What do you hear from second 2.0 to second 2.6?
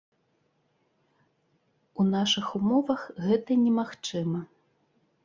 У нашых